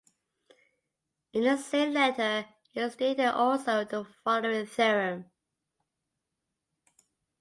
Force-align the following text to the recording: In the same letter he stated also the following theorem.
In 1.31 1.43
the 1.43 1.57
same 1.57 1.93
letter 1.93 2.47
he 2.71 2.89
stated 2.89 3.27
also 3.35 3.85
the 3.85 4.03
following 4.03 4.65
theorem. 4.65 5.29